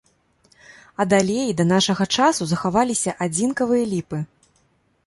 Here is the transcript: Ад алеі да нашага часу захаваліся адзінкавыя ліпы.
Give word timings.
Ад 1.03 1.09
алеі 1.17 1.51
да 1.59 1.67
нашага 1.73 2.09
часу 2.17 2.43
захаваліся 2.53 3.17
адзінкавыя 3.29 3.85
ліпы. 3.97 4.27